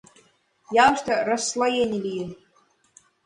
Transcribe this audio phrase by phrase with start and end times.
[0.83, 2.29] Ялыште «расслоений» лийын.